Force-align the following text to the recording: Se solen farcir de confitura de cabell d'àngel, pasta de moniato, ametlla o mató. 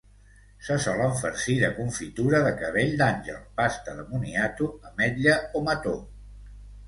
Se 0.67 0.75
solen 0.85 1.11
farcir 1.17 1.57
de 1.63 1.69
confitura 1.79 2.39
de 2.47 2.53
cabell 2.63 2.95
d'àngel, 3.01 3.37
pasta 3.61 3.95
de 3.99 4.07
moniato, 4.15 4.71
ametlla 4.93 5.37
o 5.61 5.65
mató. 5.69 5.97